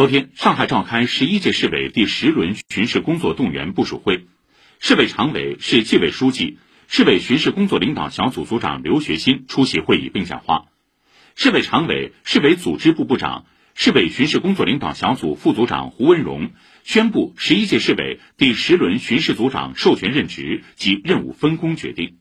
[0.00, 4.24] 昨天上海召开十一届市委第十轮巡视工作动员部署会。
[4.78, 6.56] 市委常委市纪委书记
[6.88, 10.68] 市委巡视工作领导小组组长刘学新出席会议并讲话。
[11.34, 13.44] 市委常委市委组织部部长
[13.74, 22.16] 市委巡视工作领导小组副组长胡文荣宣布十一届市委第十轮巡视组长授权任职及任务分工决定。